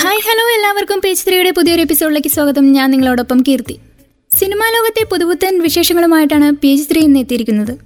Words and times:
Hi 0.00 0.20
hello 0.26 0.44
എല്ലാവർക്കും 0.54 1.00
page 1.04 1.24
ത്രീയുടെ 1.26 1.50
പുതിയൊരു 1.50 1.80
എപ്പിസോഡിലേക്ക് 1.80 2.28
സ്വാഗതം. 2.28 2.72
ഞാൻ 2.72 2.90
നിങ്ങളോടൊപ്പം 2.90 3.44
കീർത്തി. 3.48 3.78
സിനിമാ 4.38 4.66
ലോകത്തെ 4.68 5.04
പുതുപുത്തൻ 5.04 5.58
വിശേഷങ്ങളുമായിട്ടാണ് 5.58 6.52
പേജ് 6.52 6.84
ത്രീ 6.90 7.00
ഇന്ന് 7.00 7.20
എത്തിയിരിക്കുന്നത്. 7.20 7.78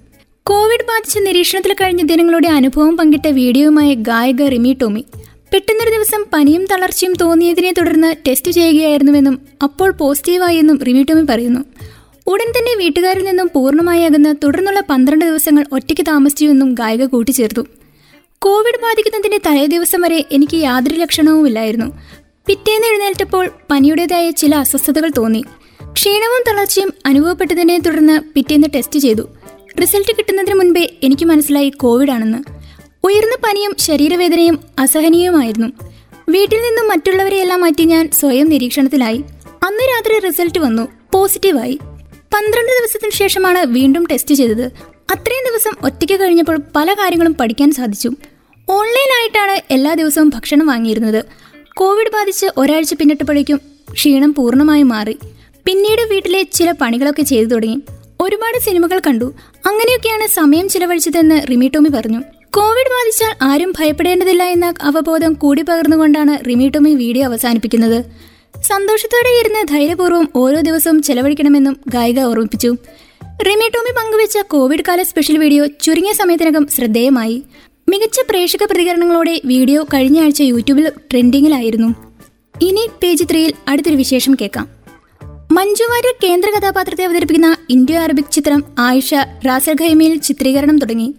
കോവിഡ് 0.43 0.83
ബാധിച്ച 0.83 1.19
നിരീക്ഷണത്തിൽ 1.19 1.73
കഴിഞ്ഞ 1.73 2.03
ദിനങ്ങളുടെ 2.03 2.49
അനുഭവം 2.49 2.97
പങ്കിട്ട 2.97 3.27
വീഡിയോയുമായി 3.27 3.95
ഗായക 3.95 4.49
റിമി 4.49 4.77
ടോമി. 4.83 5.05
പെട്ടെന്നൊരു 5.53 5.91
ദിവസം 5.91 6.25
പനിയും 6.33 6.65
തളർച്ചയും 6.65 7.15
തോന്നിയതിനെ 7.21 7.73
തുടർന്ന് 7.79 8.17
ടെസ്റ്റ് 8.29 8.51
ചെയ്യുകയായിരുന്നുവെന്നും 8.51 9.39
അപ്പോൾ 9.63 9.91
പോസിറ്റീവായി 9.91 10.57
എന്നും 10.57 10.85
റിമി 10.85 11.03
ടോമി 11.03 11.23
പറയുന്നു. 11.23 11.65
ഉടൻ 12.27 12.51
തന്നെ 12.51 12.75
വീട്ടുകാരിൽ 12.77 13.25
നിന്നും 13.25 13.51
പൂർണമായി 13.55 14.03
അകന്ന് 14.03 14.35
തുടർന്നുള്ള 14.45 14.81
പന്ത്രണ്ട് 14.81 15.25
ദിവസങ്ങൾ 15.25 15.65
ഒറ്റയ്ക്ക് 15.73 16.07
താമസിച്ചുവെന്നും 16.09 16.75
ഗായിക 16.75 17.05
കൂട്ടിച്ചേർത്തു. 17.05 17.84
കോവിഡ് 18.45 18.83
ബാധിക്കുന്നതിന്റെ 18.83 19.39
തലേ 19.47 19.67
ദിവസം 19.67 20.01
വരെ 20.01 20.25
എനിക്ക് 20.33 20.57
യാതൊരു 20.57 20.97
ലക്ഷണവുമില്ലായിരുന്നു 20.97 21.87
പിറ്റേന്ന് 22.47 22.87
എഴുന്നേറ്റപ്പോൾ 22.87 23.51
പനിയുടേതായ 23.71 24.31
ചില 24.31 24.55
അസ്വസ്ഥതകൾ 24.55 25.11
തോന്നി. 25.17 25.45
ക്ഷീണവും 25.93 26.43
തളർച്ചയും 26.49 26.93
അനുഭവപ്പെട്ടതിനെ 27.07 27.79
തുടർന്ന് 27.79 28.21
പിറ്റേന്ന് 28.35 28.69
ടെസ്റ്റ് 28.75 28.99
ചെയ്തു. 28.99 29.29
റിസൾട്ട് 29.81 30.17
കിട്ടുന്നതിന് 30.17 30.55
മുൻപേ 30.55 30.99
എനിക്ക് 31.03 31.27
മനസ്സിലായി 31.27 31.71
കോവിഡ് 31.71 32.11
ആണെന്ന്. 32.11 32.39
ഉയർന്ന 33.05 33.37
പനിയും 33.45 33.77
ശരീരവേദനയും 33.79 34.61
അസഹനീയമായിരുന്നു 34.79 35.69
വീട്ടിൽ 36.29 36.57
നിന്നും 36.57 36.89
മറ്റുള്ളവരെയെല്ലാം 36.89 37.61
മാറ്റി 37.61 37.85
ഞാൻ 37.85 38.11
സ്വയം 38.11 38.49
നിരീക്ഷണത്തിലായി. 38.49 39.19
അന്ന് 39.63 39.83
രാത്രി 39.83 40.27
റിസൾട്ട് 40.27 40.59
വന്നു. 40.59 40.89
പോസിറ്റീവായി 41.13 41.79
പന്ത്രണ്ട് 42.35 42.73
ദിവസത്തിന് 42.73 43.11
ശേഷമാണ് 43.11 43.67
വീണ്ടും 43.67 44.07
ടെസ്റ്റ് 44.07 44.35
ചെയ്തത്. 44.35 44.67
അത്രയും 45.11 45.45
ദിവസം 45.49 45.71
ഒറ്റയ്ക്ക് 45.85 46.21
കഴിഞ്ഞപ്പോൾ 46.21 46.59
പല 46.77 46.95
കാര്യങ്ങളും 46.95 47.35
പഠിക്കാൻ 47.35 47.73
സാധിച്ചു. 47.73 48.11
ഓൺലൈനായിട്ടാണ് 48.69 49.73
എല്ലാ 49.73 49.95
ദിവസവും 49.95 50.29
ഭക്ഷണം 50.29 50.67
വാങ്ങിയിരുന്നത്. 50.67 51.25
കോവിഡ് 51.77 52.13
ബാധിച്ച് 52.13 52.47
ഒരാഴ്ച 52.57 52.95
പിന്നിട്ടപ്പോഴേക്കും 52.95 53.61
ക്ഷീണം 53.93 54.35
പൂർണമായും 54.35 54.89
മാറി. 54.89 55.19
പിന്നീട് 55.67 56.03
വീട്ടിലെ 56.11 56.43
ചില 56.43 56.71
പണികളൊക്കെ 56.81 57.23
ചെയ്തു 57.23 57.49
തുടങ്ങി. 57.49 57.83
ഒരുപാട് 58.21 58.59
സിനിമകൾ 58.59 59.01
കണ്ടു. 59.07 59.35
അങ്ങനെയൊക്കെയാണ് 59.67 60.27
സമയം 60.27 60.69
ചിലവഴിച്ചതെന്ന് 60.69 61.41
റിമി 61.51 61.71
ടോമി 61.75 61.89
പറഞ്ഞു. 61.89 62.21
കോവിഡ് 62.51 62.91
ബാധിച്ചാൽ 62.91 63.35
ആരും 63.43 63.75
ഭയപ്പെടേണ്ടതില്ല 63.79 64.43
എന്ന 64.43 64.75
അവബോധം 64.83 65.33
കൂടി 65.33 65.63
പകർന്നുകൊണ്ടാണ് 65.63 66.49
റിമി 66.49 66.69
ടോമി 66.69 66.95
വീഡിയോ 66.95 67.25
അവസാനിപ്പിക്കുന്നത്. 67.25 68.05
സന്തോഷത്തോടെ 68.63 69.41
ഇരുന്ന് 69.41 69.69
ധൈര്യപൂർവം 69.69 70.29
ഓരോ 70.37 70.61
ദിവസവും 70.61 71.03
ചെലവഴിക്കണമെന്നും 71.03 71.77
ഗായിക 71.89 72.21
ഓർമ്മിപ്പിച്ചു. 72.21 72.77
റിമി 73.47 73.69
ടോമി 73.75 73.93
പങ്കുവച്ച 73.97 74.39
കോവിഡ് 74.39 74.85
കാല 74.89 75.03
സ്പെഷ്യൽ 75.03 75.39
വീഡിയോ 75.39 75.67
ചുരുങ്ങിയ 75.67 76.13
സമയത്തിനകം 76.13 76.67
ശ്രദ്ധേയമായി. 76.67 77.43
മികച്ച 77.89 78.21
പ്രേക്ഷക 78.31 78.65
പ്രതികരണങ്ങളോടെ 78.65 79.41
വീഡിയോ 79.45 79.83
കഴിഞ്ഞ 79.95 80.21
ആഴ്ച 80.21 80.41
യൂട്യൂബിൽ 80.43 80.89
ട്രെൻഡിങ്ങിലായിരുന്നു. 81.11 81.89
ഇനി 82.63 82.89
പേജ് 83.03 83.25
ത്രീയിൽ 83.31 83.53
അടുത്തൊരു 83.69 83.97
വിശേഷം 83.97 84.35
കേൾക്കാം. 84.35 84.69
മഞ്ജു 85.53 85.85
വാര്യർ 85.91 86.15
കേന്ദ്ര 86.23 86.51
കഥാപാത്രത്തെ 86.51 87.05
അവതരിപ്പിക്കുന്ന 87.05 87.57
ഇന്ത്യ 87.71 87.99
അറബിക് 87.99 88.33
ചിത്രം 88.33 88.65
ആയിഷ 88.79 89.15
റാസൽ 89.47 89.77
ഖൈമയിൽ 89.81 90.19
ചിത്രീകരണം 90.19 90.79
തുടങ്ങി. 90.79 91.15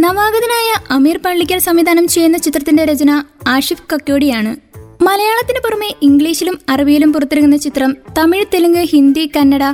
നവാഗതനായ 0.00 0.68
അമീർ 0.90 1.16
പള്ളിക്കൽ 1.16 1.58
സംവിധാനം 1.58 2.08
ചെയ്യുന്ന 2.08 2.38
ചിത്രത്തിന്റെ 2.38 2.84
രചന 2.84 3.24
ആഷിഫ് 3.48 3.82
കക്കോടിയാണ്. 3.92 4.56
മലയാളത്തിന് 5.02 5.58
പുറമെ 5.58 5.94
ഇംഗ്ലീഷിലും 6.02 6.58
അറബിയിലും 6.68 7.12
പുറത്തിറങ്ങുന്ന 7.12 7.56
ചിത്രം 7.56 7.96
തമിഴ് 8.18 8.44
തെലുങ്ക് 8.54 8.78
ഹിന്ദി 8.78 9.30
കന്നഡ 9.36 9.64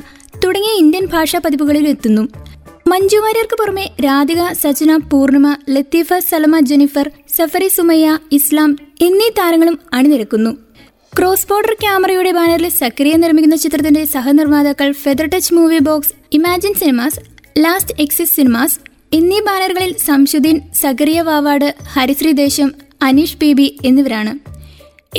തുടങ്ങിയ 0.45 0.79
ഇന്ത്യൻ 0.79 1.05
ഭാഷാ 1.07 1.39
പതിപ്പുകളിലും 1.39 1.89
എത്തുന്നു. 1.89 2.29
മഞ്ജു 2.91 3.17
വാര്യർക്ക് 3.17 3.57
പുറമെ 3.61 3.85
രാധിക 4.05 4.43
സജന 4.63 4.93
പൂർണിമ 5.11 5.47
ലത്തീഫ 5.71 6.09
സലമ 6.29 6.61
ജെനിഫർ 6.61 7.07
സഫറി 7.37 7.69
സുമയ്യ 7.69 8.07
ഇസ്ലാം 8.33 8.71
എന്നീ 9.03 9.29
താരങ്ങളും 9.39 9.77
അണിനിരക്കുന്നു. 9.93 10.51
ക്രോസ് 11.19 11.47
ബോർഡർ 11.51 11.75
ക്യാമറയുടെ 11.83 12.33
ബാനറിൽ 12.39 12.69
സക്രിയ 12.69 13.15
നിർമ്മിക്കുന്ന 13.17 13.57
ചിത്രത്തിന്റെ 13.57 14.03
സഹനിർമ്മാതാക്കൾ 14.05 14.93
feather 15.03 15.29
touch 15.35 15.55
movie 15.55 15.79
box 15.89 16.13
imagine 16.33 16.75
cinemas 16.83 17.21
last 17.59 17.97
എക്സിസ് 18.01 18.37
cinemas 18.37 18.79
എന്നീ 19.13 19.41
ബാനറുകളിൽ 19.49 19.93
സംശുദ്ദീൻ 20.09 20.61
സഗറിയ 20.83 21.21
വാവാട് 21.21 21.69
ഹരിശ്രീ 21.95 22.33
ദേശം 22.45 22.71
അനീഷ് 23.03 23.37
പി 23.37 23.53
ബി 23.53 23.67
എന്നിവരാണ്. 23.85 24.35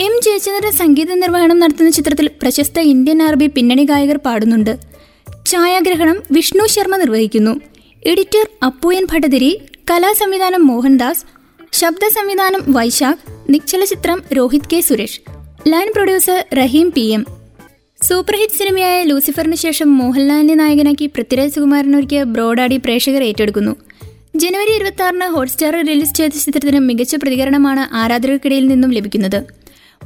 എം 0.06 0.14
ജയചന്ദ്രൻ 0.26 0.74
സംഗീത 0.82 1.14
നിർവഹണം 1.24 1.60
നടത്തുന്ന 1.60 1.92
ചിത്രത്തിൽ 1.92 2.30
പ്രശസ്ത 2.42 2.80
ഇന്ത്യൻ 2.94 3.22
ആർബി 3.24 3.48
പിന്നണി 3.48 3.86
ഗായകർ 3.92 4.18
പാടുന്നുണ്ട്. 4.18 4.74
ഛായാഗ്രഹണം 5.50 6.18
വിഷ്ണു 6.32 6.66
ശർമ്മ 6.74 6.96
നിർവഹിക്കുന്നു. 6.98 7.54
എഡിറ്റർ 8.06 8.46
അപ്പൂയൻ 8.64 9.04
ഭട്ടതിരി 9.12 9.62
കലാസംവിധാനം 9.92 10.68
മോഹൻദാസ് 10.68 11.26
ശബ്ദ 11.72 12.08
സംവിധാനം 12.08 12.62
Vaishakh 12.68 13.26
നിശ്ചലചിത്രം 13.50 14.24
Rohit 14.38 14.70
K 14.74 14.82
Suresh 14.82 15.22
line 15.68 15.92
producer 15.96 16.46
Raheem 16.58 16.92
P 16.92 17.02
M. 17.02 17.26
Super 18.08 18.36
hit 18.36 18.54
സിനിമയായ 18.54 19.04
ലൂസിഫറിന് 19.04 19.56
ശേഷം 19.56 19.98
മോഹൻലാലിനെ 19.98 20.54
നായകനാക്കി 20.54 21.06
പൃഥ്വിരാജ് 21.06 21.52
സുകുമാരൻ 21.52 21.96
ഒരുക്കിയ 21.96 22.24
ബ്രോഡാഡി 22.24 22.78
പ്രേക്ഷകർ 22.78 23.24
ഏറ്റെടുക്കുന്നു. 23.24 23.76
ജനുവരി 24.36 24.72
ഇരുപത്തി 24.76 25.04
ആറിന് 25.04 25.26
ഹോട്ട്സ്റ്റാറിൽ 25.26 25.88
റിലീസ് 25.88 26.14
ചെയ്ത 26.14 26.32
ചിത്രത്തിന് 26.32 26.80
മികച്ച 26.80 27.16
പ്രതികരണമാണ് 27.16 27.96
ആരാധകർക്കിടയിൽ 27.96 28.68
നിന്നും 28.68 28.92
ലഭിക്കുന്നത്. 28.92 29.40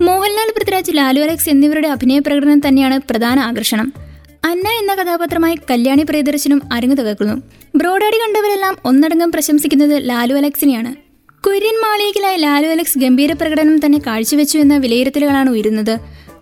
മോഹൻലാൽ 0.02 0.52
പൃഥ്വിരാജ് 0.58 0.98
ലാലു 0.98 1.22
അലക്സ് 1.22 1.50
എന്നിവരുടെ 1.50 1.88
അഭിനയ 1.88 2.20
പ്രകടനം 2.20 2.62
തന്നെയാണ് 2.68 3.00
പ്രധാന 3.10 3.40
ആകർഷണം. 3.40 4.05
അന്ന 4.46 4.70
എന്ന 4.70 4.96
കഥാപാത്രമായി 4.96 5.56
കല്യാണി 5.72 6.04
പ്രിയദർശനും 6.04 6.62
അരങ്ങു 6.74 6.96
തകർക്കുന്നു. 6.96 7.42
ബ്രോഡാടി 7.76 8.18
കണ്ടവരെല്ലാം 8.18 8.78
ഒന്നടങ്കം 8.86 9.32
പ്രശംസിക്കുന്നത് 9.32 10.10
ലാലു 10.10 10.34
അലക്സിനെയാണ്. 10.34 10.96
കുര്യൻ 11.48 11.78
മാളികയിലായി 11.84 12.38
ലാലു 12.38 12.68
അലക്സ് 12.68 12.98
ഗംഭീര 12.98 13.34
പ്രകടനം 13.34 13.86
തന്നെ 13.86 14.02
കാഴ്ചവെച്ചു 14.08 14.58
എന്ന 14.58 14.78
വിലയിരുത്തലുകളാണ് 14.78 15.50
ഉയരുന്നത്. 15.50 15.98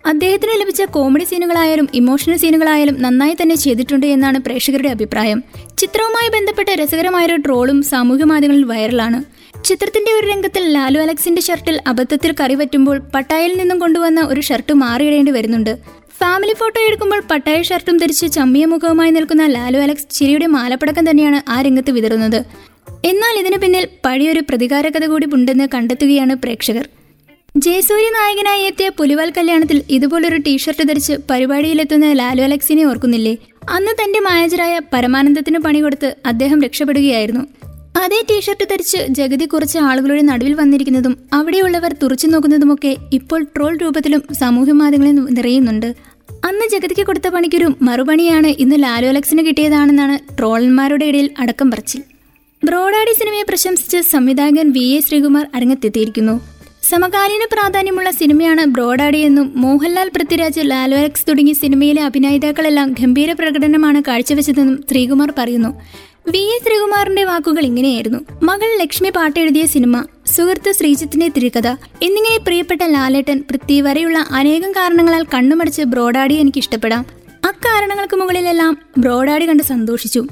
അദ്ദേഹത്തിന് 0.06 0.60
ലഭിച്ച 0.60 0.82
കോമഡി 0.82 1.24
സീനുകളായാലും 1.24 1.88
ഇമോഷണൽ 1.94 2.36
സീനുകളായാലും 2.36 3.02
നന്നായി 3.02 3.36
തന്നെ 3.42 3.54
ചെയ്തിട്ടുണ്ട് 3.54 4.06
എന്നാണ് 4.06 4.38
പ്രേക്ഷകരുടെ 4.38 4.88
അഭിപ്രായം. 4.88 5.44
ചിത്രവുമായി 5.78 6.28
ബന്ധപ്പെട്ട 6.28 6.68
രസകരമായൊരു 6.68 7.36
ട്രോളും 7.36 7.82
സാമൂഹ്യ 7.82 8.24
മാധ്യമങ്ങളിൽ 8.24 8.64
വൈറലാണ്. 8.64 9.33
ചിത്രത്തിന്റെ 9.64 10.10
ഒരു 10.12 10.26
രംഗത്തിൽ 10.26 10.72
ലാലു 10.72 10.98
അലക്സിന്റെ 10.98 11.42
ഷർട്ടിൽ 11.42 11.80
അബദ്ധത്തിൽ 11.86 12.34
കറി 12.40 12.54
പറ്റുമ്പോൾ 12.54 12.98
പട്ടായയിൽ 12.98 13.52
നിന്നും 13.58 13.78
കൊണ്ടുവന്ന 13.78 14.20
ഒരു 14.20 14.40
ഷർട്ട് 14.40 14.72
മാറിയിടേണ്ടി 14.72 15.32
വരുന്നുണ്ട്. 15.32 15.78
ഫാമിലി 16.20 16.52
ഫോട്ടോ 16.52 16.80
എടുക്കുമ്പോൾ 16.80 17.22
പട്ടായ 17.30 17.62
ഷർട്ടും 17.62 17.96
ധരിച്ച് 17.96 18.26
ചമ്മിയ 18.26 18.64
മുഖവുമായി 18.64 19.10
നിൽക്കുന്ന 19.10 19.46
ലാലു 19.46 19.78
അലക്സ് 19.78 20.06
ചിരിയുടെ 20.10 20.46
മാലപ്പടക്കം 20.46 21.10
തന്നെയാണ് 21.10 21.50
ആ 21.50 21.62
രംഗത്ത് 21.62 21.90
വിതറുന്നത്. 21.90 22.44
എന്നാൽ 23.04 23.38
ഇതിനു 23.38 23.56
പിന്നിൽ 23.56 23.88
പഴയൊരു 24.04 24.42
പ്രതികാര 24.48 24.88
കഥ 24.88 25.06
കൂടി 25.06 25.26
ഉണ്ടെന്ന് 25.34 25.68
കണ്ടെത്തുകയാണ് 25.74 26.34
പ്രേക്ഷകർ. 26.34 26.88
ജയസൂര്യ 27.56 28.08
നായകനായി 28.10 28.62
എത്തിയ 28.62 28.88
പുലിവാൽ 28.88 29.32
കല്യാണത്തിൽ 29.36 29.82
ഇതുപോലൊരു 29.90 30.36
ടീഷർട്ട് 30.36 30.88
ധരിച്ച് 30.88 31.12
പരിപാടിയിലെത്തുന്ന 31.30 32.12
ലാലു 32.12 32.42
അലക്സിനെ 32.42 32.84
ഓർക്കുന്നില്ലേ? 32.84 33.36
അന്ന് 33.70 33.92
തന്റെ 34.02 34.20
മാനേജറായ 34.20 34.80
പരമാനന്ദത്തിന് 34.92 35.58
പണി 35.58 35.78
കൊടുത്ത് 35.78 36.16
അദ്ദേഹം 36.26 36.62
രക്ഷപ്പെടുകയായിരുന്നു. 36.62 37.44
അതേ 38.02 38.18
ടീഷർട്ട് 38.30 38.64
ധരിച്ച് 38.70 39.06
ജഗതി 39.10 39.44
കുറച്ച് 39.44 39.78
ആളുകളുടെ 39.78 40.20
നടുവിൽ 40.20 40.54
വന്നിരിക്കുന്നതും 40.54 41.18
അവിടെയുള്ളവർ 41.32 41.94
തുറച്ചു 42.02 42.26
നോക്കുന്നതുമൊക്കെ 42.26 42.96
ഇപ്പോൾ 43.12 43.46
ട്രോൾ 43.56 43.76
രൂപത്തിലും 43.76 44.22
സാമൂഹ്യ 44.40 44.72
മാധ്യമങ്ങളിൽ 44.72 45.34
നിറയുന്നുണ്ട്. 45.36 45.94
അന്ന് 46.48 46.66
ജഗതിക്ക് 46.72 47.06
കൊടുത്ത 47.06 47.28
പണിക്കൊരു 47.28 47.68
മറുപണിയാണ് 47.82 48.46
ഇന്ന് 48.46 48.82
ലാലു 48.82 49.06
അലക്സിന് 49.06 49.46
കിട്ടിയതാണെന്നാണ് 49.46 50.38
ട്രോളന്മാരുടെ 50.38 51.04
ഇടയിൽ 51.04 51.30
അടക്കം 51.38 51.70
പറച്ചിൽ. 51.70 52.02
ബ്രോഡാഡി 52.64 53.12
സിനിമയെ 53.18 53.42
പ്രശംസിച്ച് 53.42 54.00
സംവിധായകൻ 54.10 54.70
വി 54.70 54.86
എ 54.96 55.00
ശ്രീകുമാർ 55.00 55.46
അരങ്ങത്തെത്തിയിരിക്കുന്നു. 55.54 56.40
സമകാലീന 56.90 57.44
പ്രാധാന്യമുള്ള 57.52 58.10
സിനിമയാണ് 58.10 58.64
ബ്രോഡാഡി 58.64 59.18
എന്നും 59.18 59.52
മോഹൻലാൽ 59.56 60.08
പൃഥ്വിരാജ് 60.08 60.60
ലാലു 60.64 60.96
അലക്സ് 60.96 61.28
തുടങ്ങിയ 61.28 61.52
സിനിമയിലെ 61.52 62.02
അഭിനേതാക്കളെല്ലാം 62.02 62.88
ഗംഭീര 63.00 63.32
പ്രകടനമാണ് 63.32 64.02
കാഴ്ചവെച്ചതെന്നും 64.08 64.84
ശ്രീകുമാർ 64.90 65.32
പറയുന്നു. 65.38 65.70
വി 66.26 66.38
എ 66.38 66.58
ശ്രീകുമാറിന്റെ 66.58 67.24
വാക്കുകൾ 67.24 67.64
ഇങ്ങനെയായിരുന്നു. 67.64 68.18
മകൾ 68.42 68.70
ലക്ഷ്മി 68.80 69.10
പാട്ടെഴുതിയ 69.10 69.66
സിനിമ 69.66 69.96
സുഹൃത്ത് 70.26 70.72
ശ്രീജിത്തിന്റെ 70.72 71.28
തിരക്കഥ 71.28 71.68
എന്നിങ്ങനെ 72.02 72.38
പ്രിയപ്പെട്ട 72.38 72.82
ലാലേട്ടൻ 72.82 73.38
പൃഥ്വി 73.50 73.80
വരെയുള്ള 73.80 74.18
അനേകം 74.30 74.72
കാരണങ്ങളാൽ 74.72 75.24
കണ്ണുമടച്ച് 75.34 75.82
ബ്രോഡാഡി 75.82 76.34
എനിക്ക് 76.34 76.58
ഇഷ്ടപ്പെടാം 76.58 77.04
അക്കാരണങ്ങൾക്ക് 77.50 78.16
മുകളിലെല്ലാം 78.16 78.78
ബ്രോഡാഡി 78.98 79.46
കണ്ട് 79.46 79.62
സന്തോഷിച്ചു. 79.62 80.22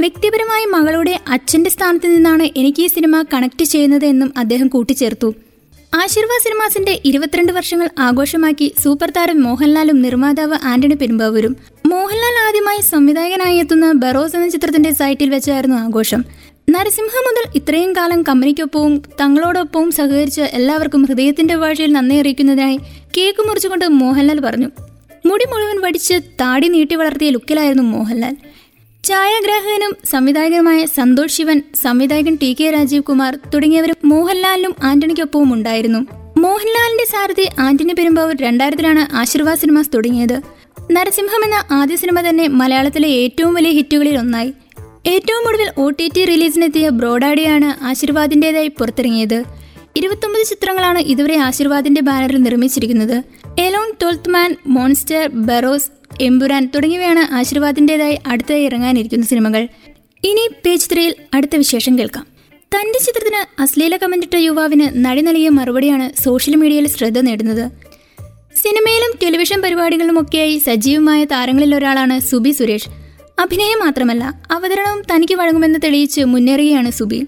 വ്യക്തിപരമായി 0.00 0.64
മകളുടെ 0.64 1.18
അച്ഛന്റെ 1.28 1.70
സ്ഥാനത്ത് 1.70 2.06
നിന്നാണ് 2.06 2.50
എനിക്ക് 2.56 2.82
ഈ 2.82 2.86
സിനിമ 2.86 3.22
കണക്ട് 3.34 3.64
ചെയ്യുന്നത് 3.64 4.04
എന്നും 4.04 4.32
അദ്ദേഹം 4.36 4.68
കൂട്ടിച്ചേർത്തു. 4.68 5.34
ആശീർവാദ് 5.94 6.44
സിനിമാസിന്റെ 6.44 7.00
ഇരുപത്തിരണ്ട് 7.04 7.52
വർഷങ്ങൾ 7.52 7.88
ആഘോഷമാക്കി 7.98 8.74
സൂപ്പർ 8.82 9.10
താരം 9.10 9.42
മോഹൻലാലും 9.42 10.02
നിർമ്മാതാവ് 10.02 10.56
ആന്റണി 10.64 10.94
പെരുമ്പാവൂരും 10.94 11.56
മോഹൻലാൽ 11.94 12.48
ആദ്യമായി 12.48 12.80
സംവിധായകനായി 12.80 13.56
എത്തുന്ന 13.56 13.92
ബറോസ് 13.92 14.36
എന്ന 14.36 14.48
ചിത്രത്തിന്റെ 14.48 14.92
സൈറ്റിൽ 14.92 15.30
വെച്ചായിരുന്നു 15.30 15.76
ആഘോഷം. 15.76 16.24
നരസിംഹ 16.70 17.14
മുതൽ 17.26 17.44
ഇത്രയും 17.54 17.96
കാലം 17.96 18.22
കമ്പനിക്കൊപ്പവും 18.22 19.02
തങ്ങളോടൊപ്പവും 19.20 19.90
സഹകരിച്ച 19.90 20.40
എല്ലാവർക്കും 20.40 21.02
ഹൃദയത്തിന്റെ 21.02 21.56
ഭാഷയിൽ 21.56 21.92
നന്ദി 21.92 22.16
അറിയിക്കുന്നതിനായി 22.16 22.76
കേക്ക് 23.16 23.48
മുറിച്ചുകൊണ്ട് 23.48 23.84
മോഹൻലാൽ 23.84 24.40
പറഞ്ഞു. 24.40 24.68
മുടി 25.26 25.44
മുഴുവൻ 25.44 25.80
വടിച്ച് 25.80 26.14
താടി 26.40 26.68
നീട്ടി 26.68 26.94
വളർത്തിയ 26.94 27.30
ലുക്കിലായിരുന്നു 27.30 27.82
മോഹൻലാൽ. 27.82 28.36
ഛായാഗ്രാഹകനും 29.04 29.96
സംവിധായകനുമായ 30.10 30.84
സന്തോഷ് 30.84 31.36
ശിവൻ 31.36 31.62
സംവിധായകൻ 31.82 32.38
ടി 32.42 32.56
കെ 32.60 32.70
രാജീവ് 32.70 33.02
കുമാർ 33.02 33.38
തുടങ്ങിയവരും 33.54 33.96
മോഹൻലാലിനും 34.04 34.74
ആന്റണിക്കൊപ്പവും 34.82 35.54
ഉണ്ടായിരുന്നു. 35.54 35.98
മോഹൻലാലിന്റെ 36.38 37.04
സാരഥി 37.04 37.48
ആന്റണി 37.58 37.92
പെരുമ്പാവൂർ 37.92 38.36
രണ്ടായിരത്തിലാണ് 38.36 39.16
ആശീർവാദ് 39.16 39.58
സിനിമാസ് 39.58 39.90
തുടങ്ങിയത്. 39.94 40.53
നരസിംഹം 40.90 41.44
എന്ന 41.44 41.64
ആദ്യ 41.70 41.96
സിനിമ 41.96 42.20
തന്നെ 42.20 42.48
മലയാളത്തിലെ 42.48 43.08
ഏറ്റവും 43.08 43.54
വലിയ 43.54 43.70
ഹിറ്റുകളിൽ 43.70 44.18
ഒന്നായി. 44.18 44.52
ഏറ്റവും 45.06 45.48
ഒടുവിൽ 45.48 45.70
ഒ 45.78 45.90
ടി 45.90 46.10
ടി 46.16 46.24
റിലീസിനെത്തിയ 46.24 46.88
ബ്രോഡാഡിയാണ് 46.88 47.84
ആശീർവാദിന്റേതായി 47.84 48.68
പുറത്തിറങ്ങിയത്. 48.68 49.44
ഇരുപത്തൊമ്പത് 49.96 50.46
ചിത്രങ്ങളാണ് 50.46 50.98
ഇതുവരെ 50.98 51.36
ആശീർവാദിന്റെ 51.36 52.00
ബാനറിൽ 52.00 52.36
നിർമ്മിച്ചിരിക്കുന്നത്. 52.36 53.22
Alone 53.58 53.92
Twelfth 54.02 54.30
Man 54.30 54.56
Monster 54.66 55.28
Barroz 55.28 55.88
Empuraan 56.20 56.70
തുടങ്ങിയവയാണ് 56.74 57.34
ആശീർവാദിന്റേതായി 57.34 58.18
അടുത്തായി 58.26 58.64
ഇറങ്ങാനിരിക്കുന്ന 58.64 59.26
സിനിമകൾ. 59.26 59.68
ഇനി 60.24 60.48
പേജ് 60.66 60.90
ത്രീയിൽ 60.92 61.14
അടുത്ത 61.34 61.56
വിശേഷം 61.56 61.98
കേൾക്കാം. 61.98 62.26
തന്റെ 62.74 62.98
ചിത്രത്തിന് 62.98 63.62
അശ്ലീല 63.62 63.96
കമന്റിട്ട 63.96 64.34
യുവാവിന് 64.34 65.04
നടി 65.04 65.20
നൽകിയ 65.20 65.48
മറുപടിയാണ് 65.48 66.22
സോഷ്യൽ 66.22 66.56
മീഡിയയിൽ 66.56 66.88
ശ്രദ്ധ 66.88 67.18
നേടുന്നത്. 67.18 67.93
സിനിമയിലും 68.56 69.18
ടെലിവിഷൻ 69.22 69.62
പരിപാടികളിലുമൊക്കെയായി 69.62 70.58
സജീവമായ 70.58 71.24
താരങ്ങളിൽ 71.24 71.74
ഒരാളാണ് 71.74 72.20
സുബി 72.20 72.50
സുരേഷ്. 72.50 72.88
അഭിനയം 73.38 73.78
മാത്രമല്ല 73.78 74.42
അവതരണവും 74.50 75.02
തനിക്ക് 75.14 75.34
വഴങ്ങുമെന്ന് 75.34 75.78
തെളിയിച്ച് 75.84 76.20
മുന്നേറുകയാണ് 76.20 76.90
സുബി. 76.90 77.26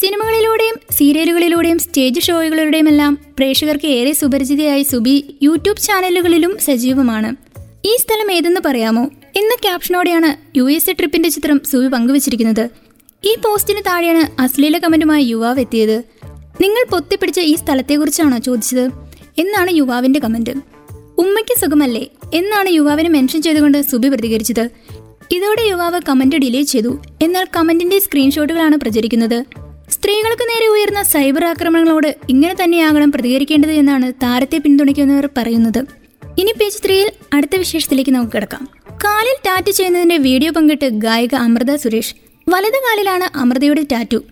സിനിമകളിലൂടെയും 0.00 0.74
സീരിയലുകളിലൂടെയും 0.90 1.78
സ്റ്റേജ് 1.78 2.20
ഷോകളിലൂടെയുമെല്ലാം 2.20 3.18
പ്രേക്ഷകർക്ക് 3.38 3.86
ഏറെ 3.86 4.12
സുപരിചിതയായി 4.12 4.82
സുബി 4.82 5.38
യൂട്യൂബ് 5.42 5.78
ചാനലുകളിലും 5.78 6.58
സജീവമാണ്. 6.58 7.36
ഈ 7.84 7.96
സ്ഥലം 7.96 8.32
ഏതെന്ന് 8.32 8.60
പറയാമോ? 8.66 9.10
എന്ന 9.36 9.54
ക്യാപ്ഷനോടെയാണ് 9.62 10.58
യു 10.58 10.70
എസ് 10.70 10.90
എ 10.90 10.92
ട്രിപ്പിന്റെ 10.92 11.28
ചിത്രം 11.28 11.60
സുബി 11.70 11.88
പങ്കുവച്ചിരിക്കുന്നത്. 11.88 12.70
ഈ 13.24 13.34
പോസ്റ്റിന് 13.34 13.80
താഴെയാണ് 13.86 14.40
അശ്ലീല 14.40 14.78
കമന്റുമായി 14.78 15.24
യുവാവ് 15.24 15.60
എത്തിയത്. 15.60 16.02
നിങ്ങൾ 16.60 16.84
പൊത്തിപ്പിടിച്ച 16.92 17.40
ഈ 17.40 17.54
സ്ഥലത്തെക്കുറിച്ചാണോ 17.54 18.38
ചോദിച്ചത്? 18.38 19.07
എന്നാണ് 19.38 19.70
യുവാവിന്റെ 19.70 20.20
കമന്റ്. 20.20 20.50
ഉമ്മയ്ക്ക് 21.18 21.60
സുഖമല്ലേ? 21.60 22.08
എന്നാണ് 22.34 22.68
യുവാവിനെ 22.68 23.08
മെൻഷൻ 23.08 23.42
ചെയ്തുകൊണ്ട് 23.42 23.82
സുബി 23.82 24.08
പ്രതികരിച്ചത്. 24.08 24.68
ഇതോടെ 25.30 25.62
യുവാവ് 25.62 26.00
കമന്റ് 26.08 26.36
ഡിലേ 26.36 26.62
ചെയ്തു. 26.62 27.02
എന്നാൽ 27.22 27.46
കമന്റിന്റെ 27.56 27.98
സ്ക്രീൻഷോട്ടുകളാണ് 27.98 28.76
പ്രചരിക്കുന്നത്. 28.76 29.44
സ്ത്രീകൾക്ക് 29.90 30.42
നേരെ 30.42 30.68
ഉയർന്ന 30.68 31.02
സൈബർ 31.02 31.44
ആക്രമണങ്ങളോട് 31.44 32.16
ഇങ്ങനെ 32.28 32.56
തന്നെയാകണം 32.64 33.12
പ്രതികരിക്കേണ്ടത് 33.12 33.70
എന്നാണ് 33.70 34.12
താരത്തെ 34.12 34.58
പിന്തുണയ്ക്കുന്നവർ 34.58 35.28
പറയുന്നത്. 35.36 35.78
ഇനി 36.38 36.52
പേജ് 36.60 36.84
ത്രീയിൽ 36.84 37.12
അടുത്ത 37.32 37.56
വിശേഷത്തിലേക്ക് 37.56 38.10
നമുക്ക് 38.10 38.32
കിടക്കാം. 38.32 38.68
കാലിൽ 39.04 39.36
ടാറ്റു 39.46 39.70
ചെയ്യുന്നതിന്റെ 39.70 40.16
വീഡിയോ 40.16 40.50
പങ്കിട്ട് 40.50 40.88
ഗായിക 40.88 41.34
അമൃത 41.34 41.74
സുരേഷ്. 41.74 42.14
വലത് 42.48 42.72
കാലിലാണ് 42.72 43.38
അമൃതയുടെ 43.38 43.82
ടാറ്റു. 43.92 44.24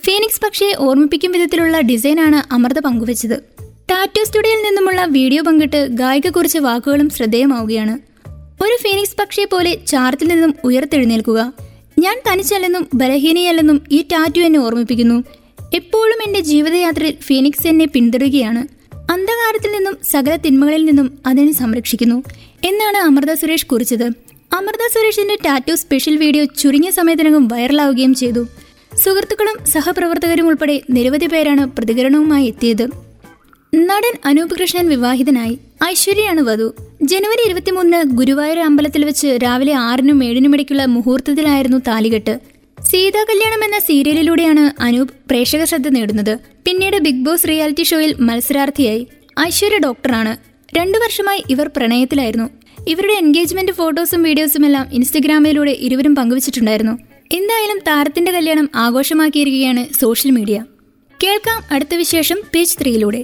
ഫീനിക്സ് 0.00 0.40
പക്ഷിയെ 0.44 0.74
ഓർമ്മിപ്പിക്കും 0.78 1.32
വിധത്തിലുള്ള 1.32 1.80
ഡിസൈനാണ് 1.80 2.54
അമൃത 2.54 2.78
പങ്കുവച്ചത്. 2.78 3.51
ടാറ്റു 3.92 4.20
സ്റ്റുഡിയോയിൽ 4.26 4.60
നിന്നുമുള്ള 4.64 5.00
വീഡിയോ 5.16 5.40
പങ്കിട്ട് 5.46 5.80
ഗായിക 6.00 6.28
കുറിച്ച് 6.28 6.58
വാക്കുകളും 6.66 7.08
ശ്രദ്ധേയമാവുകയാണ്. 7.16 7.94
ഒരു 8.64 8.76
ഫീനിക്സ് 8.82 9.16
പക്ഷിയെ 9.20 9.44
പോലെ 9.44 9.72
ചാർത്തിൽ 9.90 10.28
നിന്നും 10.32 10.52
ഉയർത്തെഴുന്നേൽക്കുക. 10.64 11.40
ഞാൻ 12.04 12.16
തനിച്ചല്ലെന്നും 12.26 12.84
ബലഹീനയല്ലെന്നും 13.00 13.78
ഈ 13.96 13.98
ടാറ്റു 14.12 14.40
എന്നെ 14.40 14.60
ഓർമ്മിപ്പിക്കുന്നു. 14.66 15.18
എപ്പോഴും 15.74 16.18
എന്റെ 16.26 16.40
ജീവിതയാത്രയിൽ 16.50 17.16
ഫീനിക്സ് 17.26 17.68
എന്നെ 17.72 17.86
പിന്തുടരുകയാണ്. 17.94 18.62
അന്ധകാരത്തിൽ 19.14 19.72
നിന്നും 19.76 19.96
സകല 20.12 20.36
തിന്മകളിൽ 20.46 20.84
നിന്നും 20.90 21.08
അതിനെ 21.26 21.52
സംരക്ഷിക്കുന്നു. 21.52 22.18
എന്നാണ് 22.70 22.98
അമൃത 23.08 23.34
സുരേഷ് 23.42 23.66
കുറിച്ചത്. 23.66 24.06
അമൃത 24.58 24.84
സുരേഷിന്റെ 24.96 25.38
ടാറ്റു 25.46 25.74
സ്പെഷ്യൽ 25.84 26.16
വീഡിയോ 26.16 26.44
ചുരുങ്ങിയ 26.62 26.92
സമയത്തിനകം 27.00 27.46
വൈറലാവുകയും 27.54 28.14
ചെയ്തു. 28.14 28.44
സുഹൃത്തുക്കളും 29.04 29.58
സഹപ്രവർത്തകരും 29.74 30.48
ഉൾപ്പെടെ 30.48 30.78
നിരവധി 30.96 31.26
പേരാണ് 31.26 31.64
പ്രതികരണവുമായി 31.76 32.46
എത്തിയത്. 32.46 32.86
നടൻ 33.72 34.14
അനൂപ് 34.24 34.54
കൃഷ്ണൻ 34.60 34.88
വിവാഹിതനായി 34.88 35.58
ഐശ്വര്യയാണ് 35.84 36.40
വധു. 36.40 36.74
ജനുവരി 37.02 37.42
ഇരുപത്തിമൂന്നിന് 37.46 38.10
ഗുരുവായൂർ 38.18 38.58
അമ്പലത്തിൽ 38.58 39.04
വെച്ച് 39.04 39.38
രാവിലെ 39.42 39.72
ആറിനും 39.72 40.24
ഏഴിനും 40.24 40.54
ഇടയ്ക്കുള്ള 40.54 40.84
മുഹൂർത്തത്തിലായിരുന്നു 40.86 41.78
താലികെട്ട്. 41.88 42.40
സീതാ 42.90 43.22
കല്യാണം 43.22 43.64
എന്ന 43.64 43.78
സീരിയലിലൂടെയാണ് 43.78 44.82
അനൂപ് 44.82 45.12
പ്രേക്ഷക 45.30 45.64
ശ്രദ്ധ 45.64 45.88
നേടുന്നത്. 45.88 46.38
പിന്നീട് 46.66 46.96
ബിഗ് 46.96 47.24
ബോസ് 47.24 47.48
റിയാലിറ്റി 47.48 47.82
ഷോയിൽ 47.82 48.16
മത്സരാർത്ഥിയായി 48.20 49.06
ഐശ്വര്യ 49.40 49.78
ഡോക്ടറാണ്. 49.78 50.36
രണ്ടു 50.76 50.98
വർഷമായി 50.98 51.42
ഇവർ 51.50 51.70
പ്രണയത്തിലായിരുന്നു. 51.76 52.48
ഇവരുടെ 52.88 53.12
എൻഗേജ്മെന്റ് 53.12 53.72
ഫോട്ടോസും 53.72 54.22
വീഡിയോസും 54.22 54.66
എല്ലാം 54.66 54.86
ഇൻസ്റ്റഗ്രാമിലൂടെ 54.92 55.70
ഇരുവരും 55.70 56.14
പങ്കുവച്ചിട്ടുണ്ടായിരുന്നു. 56.14 56.98
എന്തായാലും 57.32 57.78
താരത്തിന്റെ 57.88 58.32
കല്യാണം 58.32 58.70
ആഘോഷമാക്കിയിരിക്കുകയാണ് 58.74 59.86
സോഷ്യൽ 60.00 60.30
മീഡിയ. 60.30 60.64
കേൾക്കാം 61.24 61.62
അടുത്ത 61.70 61.94
വിശേഷം 61.94 62.38
പേജ് 62.54 62.76
ത്രീയിലൂടെ. 62.82 63.20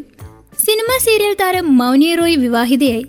സിനിമ 0.64 0.98
സീരിയൽ 1.00 1.36
താരം 1.40 1.78
മൗനി 1.78 2.14
റോയ് 2.14 2.36
വിവാഹിതയായി. 2.36 3.06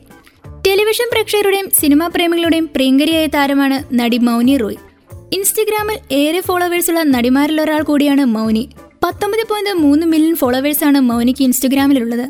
ടെലിവിഷൻ 0.67 1.09
പ്രേക്ഷകരുടെയും 1.11 1.69
സിനിമാ 1.79 2.07
പ്രേമികളുടെയും 2.07 2.69
പ്രിയങ്കരിയായ 2.75 3.25
താരമാണ് 3.25 3.99
നടി 3.99 4.17
മൗനി 4.17 4.57
റോയ്. 4.57 4.75
ഇൻസ്റ്റഗ്രാമിൽ 5.33 6.13
ഏറെ 6.13 6.41
ഫോളോവേഴ്സുള്ള 6.41 7.03
നടിമാരിൽ 7.03 7.61
ഒരാൾ 7.61 7.81
കൂടിയാണ് 7.81 8.25
മൗനി. 8.25 8.69
പത്തൊമ്പത് 9.03 9.47
പോയിന്റ് 9.49 9.73
മൂന്ന് 9.73 10.07
മില്യൺ 10.07 10.35
ഫോളോവേഴ്സാണ് 10.35 10.99
മൗനിക്ക് 10.99 11.43
ഇൻസ്റ്റഗ്രാമിലുള്ളത്. 11.43 12.25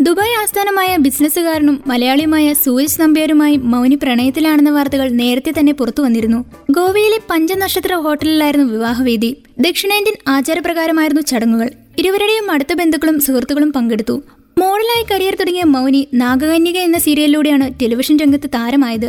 ദുബായ് 0.00 0.42
ആസ്ഥാനമായ 0.42 0.96
ബിസിനസ്സുകാരനും 0.96 1.82
മലയാളിയുമായ 1.86 2.54
സൂരജ് 2.54 3.00
നമ്പ്യാരുമായി 3.00 3.56
മൗനി 3.56 3.94
പ്രണയത്തിലാണെന്ന 3.94 4.70
വാർത്തകൾ 4.70 5.08
നേരത്തെ 5.08 5.52
തന്നെ 5.58 5.72
പുറത്തു 5.72 6.02
വന്നിരുന്നു. 6.02 6.44
ഗോവയിലെ 6.70 7.18
പഞ്ചനക്ഷത്ര 7.30 7.94
ഹോട്ടലിലായിരുന്നു 7.94 8.72
വിവാഹവേദി. 8.72 9.42
ദക്ഷിണേന്ത്യൻ 9.58 10.16
ആചാരപ്രകാരമായിരുന്നു 10.28 11.22
ചടങ്ങുകൾ. 11.22 11.70
ഇരുവരുടെയും 11.98 12.50
അടുത്ത 12.50 12.72
ബന്ധുക്കളും 12.72 13.20
സുഹൃത്തുക്കളും 13.20 13.72
പങ്കെടുത്തു. 13.72 14.22
മോഡലായി 14.60 15.04
കരിയർ 15.04 15.34
തുടങ്ങിയ 15.34 15.64
മൗനി 15.64 16.08
നാഗകന്യക 16.14 16.76
എന്ന 16.76 16.98
സീരിയലിലൂടെയാണ് 16.98 17.66
ടെലിവിഷൻ 17.82 18.16
രംഗത്ത് 18.16 18.48
താരമായത്. 18.54 19.08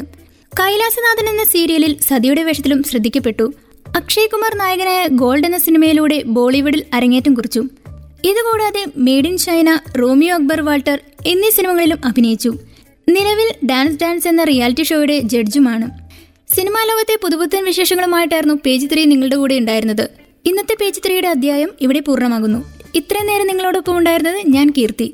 കൈലാസനാഥൻ 0.60 1.28
എന്ന 1.30 1.44
സീരിയലിൽ 1.44 1.94
സതിയുടെ 2.08 2.44
വേഷത്തിലും 2.44 2.84
ശ്രദ്ധിക്കപ്പെട്ടു. 2.84 3.46
അക്ഷയ് 3.96 4.30
കുമാർ 4.34 4.54
നായകനായ 4.58 5.08
ഗോൾഡ് 5.12 5.46
എന്ന 5.46 5.58
സിനിമയിലൂടെ 5.58 6.18
ബോളിവുഡിൽ 6.38 6.84
അരങ്ങേറ്റം 6.94 7.34
കുറിച്ചു. 7.34 7.60
ഇതുകൂടാതെ 8.24 8.84
Made 8.98 9.28
in 9.28 9.38
China 9.38 9.80
Romeo 10.00 10.36
Akbar 10.36 10.62
Walter 10.62 11.00
എന്നീ 11.26 11.50
സിനിമകളിലും 11.50 12.00
അഭിനയിച്ചു. 12.06 12.52
നിലവിൽ 13.10 13.50
ഡാൻസ് 13.70 14.00
ഡാൻസ് 14.02 14.28
എന്ന 14.28 14.44
റിയാലിറ്റി 14.44 14.84
ഷോയുടെ 14.84 15.20
ജഡ്ജുമാണ്. 15.34 15.88
സിനിമാ 16.56 16.84
ലോകത്തെ 16.90 17.16
പുതുപുത്തൻ 17.24 17.64
വിശേഷങ്ങളുമായിട്ടായിരുന്നു 17.64 18.58
പേജ് 18.66 18.88
ത്രീ 18.94 19.06
നിങ്ങളുടെ 19.06 19.36
കൂടെ 19.36 19.56
ഉണ്ടായിരുന്നത്. 19.56 20.06
ഇന്നത്തെ 20.46 20.76
പേജ് 20.82 21.02
ത്രീയുടെ 21.06 21.28
അധ്യായം 21.28 21.72
ഇവിടെ 21.82 22.00
പൂർണമാകുന്നു. 22.00 22.60
ഇത്രയും 22.96 23.28
നേരം 23.28 23.48
നിങ്ങളോടൊപ്പം 23.48 23.98
ഉണ്ടായിരുന്നത് 23.98 24.40
ഞാൻ 24.48 24.70
കീർത്തി. 24.78 25.14